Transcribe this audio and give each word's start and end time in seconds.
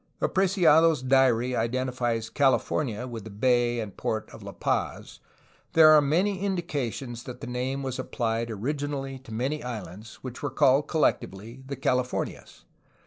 Though 0.17 0.29
Preciado^s 0.29 1.07
diary 1.07 1.55
identifies'' 1.55 2.27
California'' 2.31 3.05
with 3.07 3.23
the 3.23 3.29
bay 3.29 3.79
and 3.79 3.95
port 3.95 4.31
of 4.31 4.41
La 4.41 4.51
Paz, 4.51 5.19
there 5.73 5.91
are 5.91 6.01
many 6.01 6.39
indications 6.39 7.25
that 7.25 7.39
the 7.39 7.45
name 7.45 7.83
was 7.83 7.99
applied 7.99 8.49
originally 8.49 9.19
to 9.19 9.31
many 9.31 9.61
islands 9.61 10.15
which 10.23 10.41
were 10.41 10.49
called 10.49 10.87
collectively 10.87 11.61
''the 11.67 11.75
Calif 11.79 12.09
ornias." 12.09 12.63